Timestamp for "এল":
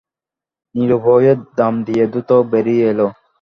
2.91-2.99